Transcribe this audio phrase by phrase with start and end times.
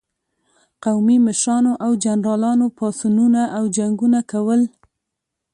[0.85, 4.61] قومي مشرانو او جنرالانو پاڅونونه او جنګونه کول.